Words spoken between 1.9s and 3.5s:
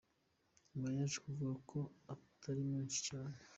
atari menshi cyane.